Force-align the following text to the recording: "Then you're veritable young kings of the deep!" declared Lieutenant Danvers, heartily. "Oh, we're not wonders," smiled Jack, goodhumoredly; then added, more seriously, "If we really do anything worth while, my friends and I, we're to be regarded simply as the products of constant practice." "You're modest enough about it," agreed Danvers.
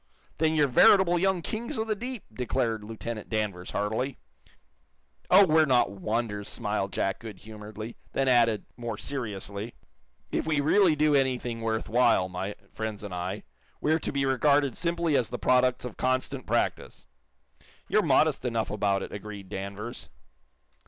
"Then 0.39 0.55
you're 0.55 0.67
veritable 0.67 1.19
young 1.19 1.43
kings 1.43 1.77
of 1.77 1.85
the 1.85 1.95
deep!" 1.95 2.23
declared 2.33 2.83
Lieutenant 2.83 3.29
Danvers, 3.29 3.69
heartily. 3.69 4.17
"Oh, 5.29 5.45
we're 5.45 5.65
not 5.67 5.91
wonders," 5.91 6.49
smiled 6.49 6.91
Jack, 6.91 7.19
goodhumoredly; 7.19 7.95
then 8.13 8.27
added, 8.27 8.65
more 8.75 8.97
seriously, 8.97 9.75
"If 10.31 10.47
we 10.47 10.59
really 10.59 10.95
do 10.95 11.13
anything 11.13 11.61
worth 11.61 11.87
while, 11.87 12.29
my 12.29 12.55
friends 12.71 13.03
and 13.03 13.13
I, 13.13 13.43
we're 13.79 13.99
to 13.99 14.11
be 14.11 14.25
regarded 14.25 14.75
simply 14.75 15.15
as 15.15 15.29
the 15.29 15.37
products 15.37 15.85
of 15.85 15.97
constant 15.97 16.47
practice." 16.47 17.05
"You're 17.87 18.01
modest 18.01 18.43
enough 18.43 18.71
about 18.71 19.03
it," 19.03 19.11
agreed 19.11 19.49
Danvers. 19.49 20.09